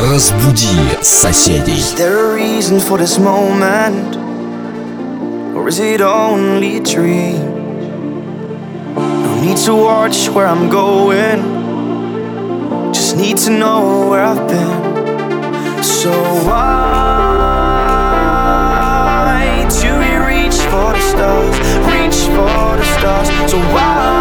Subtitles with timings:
[0.00, 1.78] Разбуди соседей.
[1.78, 4.16] Is there a reason for this moment?
[5.56, 7.54] Or is it only a dream?
[8.94, 11.42] No need to watch where I'm going.
[12.92, 15.82] Just need to know where I've been.
[15.82, 16.10] So
[16.46, 16.66] why
[19.80, 21.56] do we reach for the stars?
[21.92, 23.28] Reach for the stars.
[23.50, 24.19] So why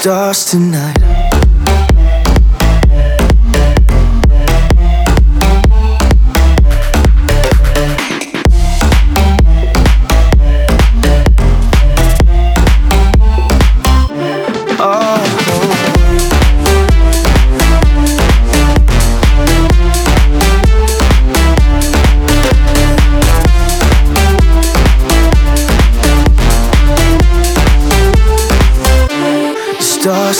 [0.00, 1.09] Stars tonight.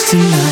[0.09, 0.50] Tonight.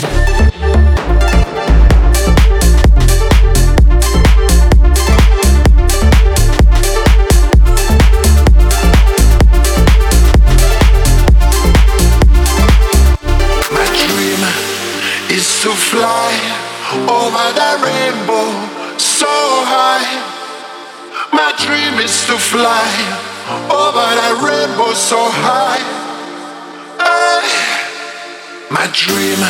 [28.70, 29.41] My dream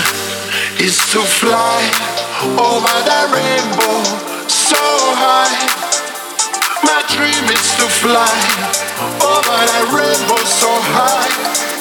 [0.79, 1.83] is to fly
[2.55, 4.05] over the rainbow
[4.47, 4.79] so
[5.19, 5.59] high.
[6.85, 8.31] My dream is to fly
[9.19, 11.78] over the rainbow so high.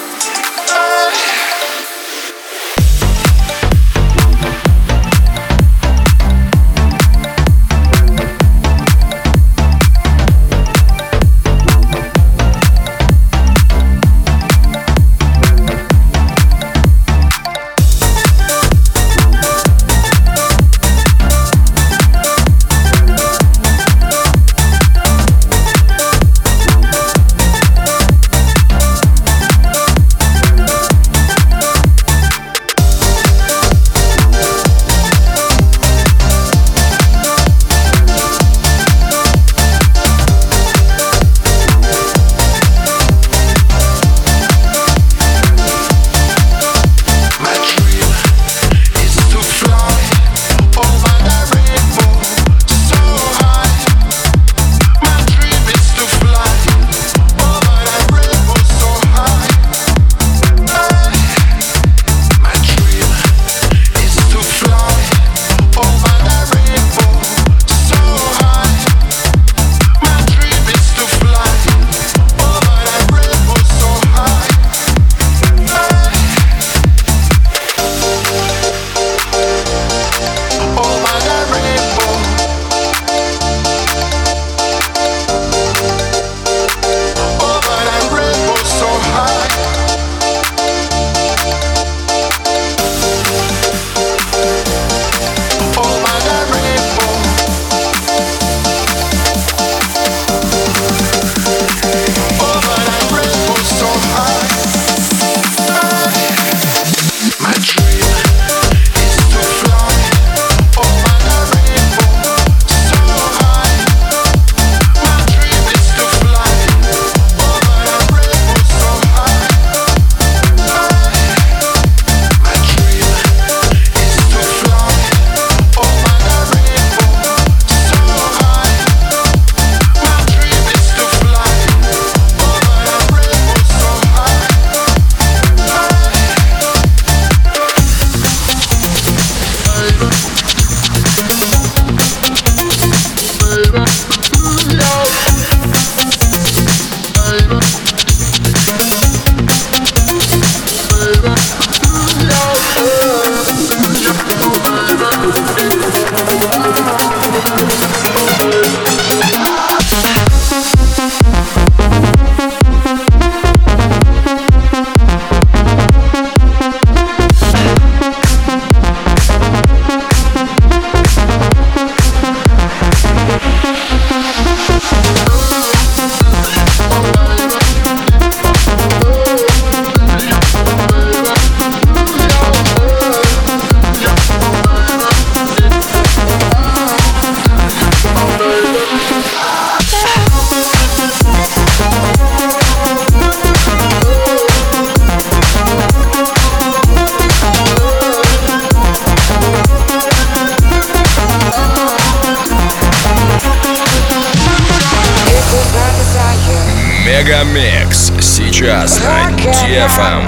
[208.67, 210.27] сейчас на DFM.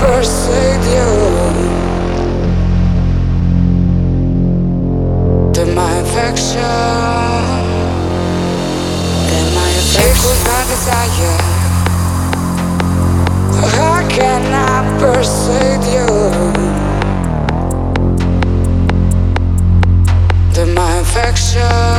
[5.74, 6.60] my affection,
[9.28, 11.38] then my affection my desire.
[13.76, 16.06] How can I persuade you?
[20.54, 21.97] Then my affection.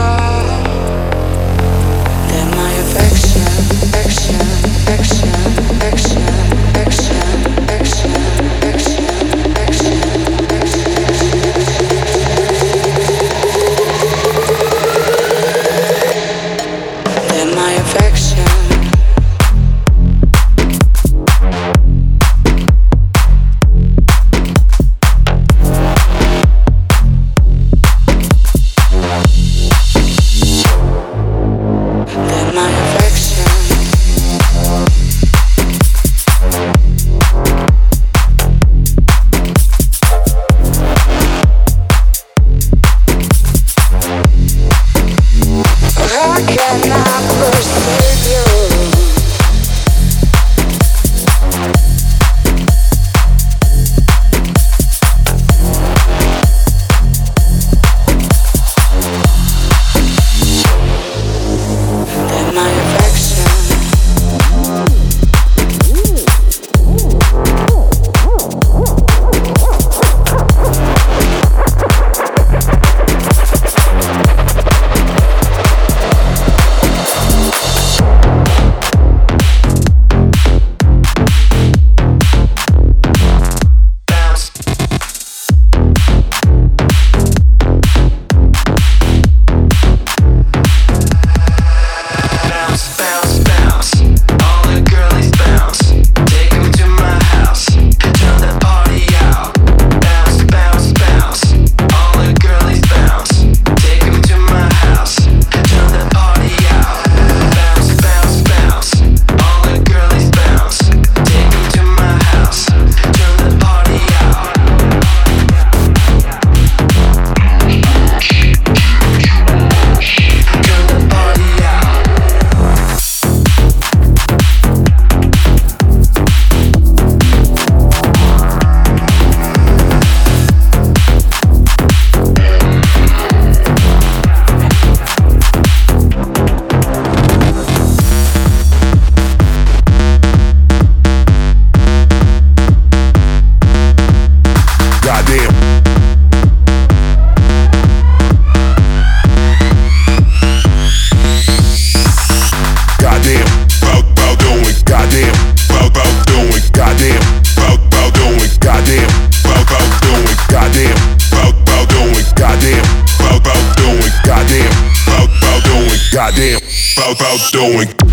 [166.96, 168.09] bow, bow, doing.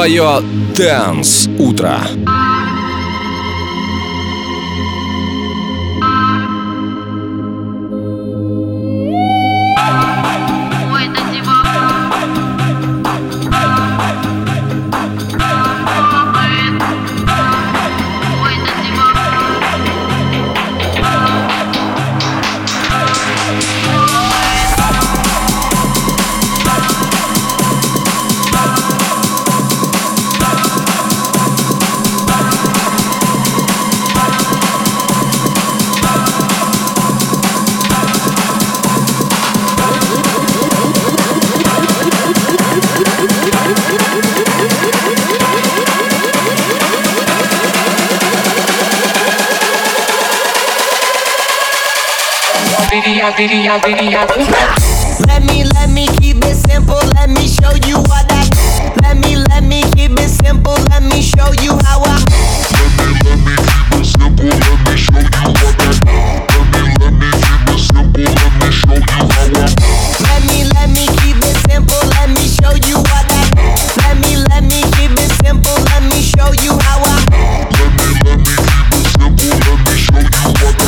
[0.00, 0.40] свое
[0.74, 2.00] «Дэнс Утро».
[53.20, 53.36] Let
[55.44, 56.96] me, let me keep it simple.
[57.14, 58.48] Let me show you what I.
[59.02, 60.72] Let me, let me keep it simple.
[60.88, 62.16] Let me show you how I.
[62.80, 64.56] Let me, let me keep it simple.
[64.56, 66.40] Let me show you what I.
[66.48, 68.40] Let me, let me keep it simple.
[68.40, 69.68] Let me show you how I.
[70.24, 72.02] Let me, let me keep it simple.
[72.16, 73.44] Let me show you what I.
[74.00, 75.76] Let me, let me keep it simple.
[75.92, 77.20] Let me show you how I.
[77.76, 79.52] Let me, let me keep it simple.
[79.60, 80.79] Let me show you what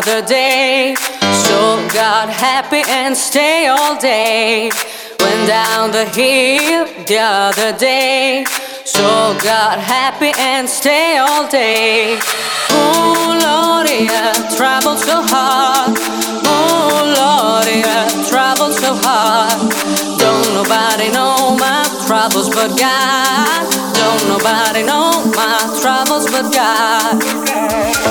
[0.00, 0.94] another day.
[1.44, 4.70] So God happy and stay all day.
[5.20, 8.44] Went down the hill the other day.
[8.84, 12.18] So God happy and stay all day.
[12.70, 15.96] Oh Lord, yeah, traveled so hard.
[16.46, 19.58] Oh Lord, yeah, traveled so hard.
[20.18, 23.66] Don't nobody know my troubles but God.
[23.94, 28.10] Don't nobody know my troubles but God.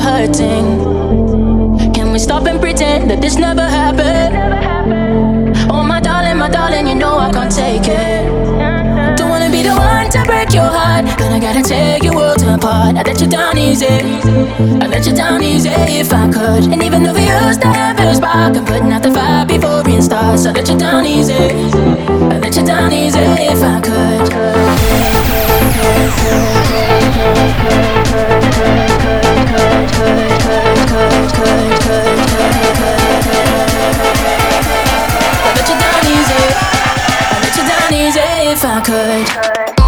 [0.00, 1.92] hurting.
[1.92, 4.34] Can we stop and pretend that this never happened?
[5.70, 9.16] Oh, my darling, my darling, you know I can't take it.
[9.16, 11.04] Don't wanna be the one to break your heart.
[11.18, 12.96] Then I gotta take your world apart.
[12.96, 13.86] I let you down easy.
[13.86, 16.72] I let you down easy if I could.
[16.72, 19.82] And even though we used to have a spark, I'm putting out the fire before
[19.86, 20.46] it starts.
[20.46, 21.34] I let you down easy.
[21.34, 24.69] I let you down easy if I could.
[38.62, 39.79] if I could.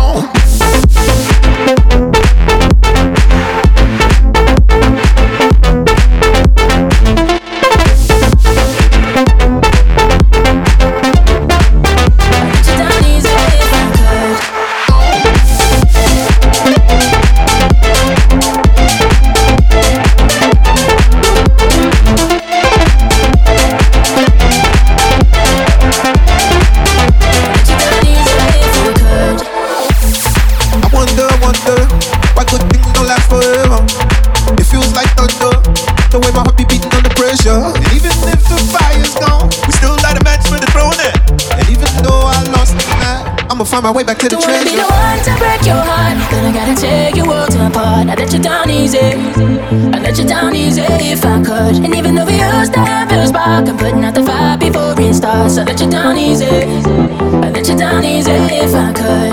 [43.73, 44.53] find my way back to the treasure.
[44.53, 46.21] Don't wanna be the one to break your heart.
[46.31, 48.07] Gonna gotta take your world apart.
[48.07, 48.99] I let you down easy.
[48.99, 51.77] I let you down easy if I could.
[51.83, 54.93] And even though we used to have a spark, I'm putting out the fire before
[55.01, 55.57] it starts.
[55.57, 56.45] I let you down easy.
[56.45, 59.33] I let you down easy if I could.